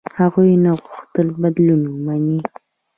[0.19, 2.39] هغوی نه غوښتل بدلون ومني.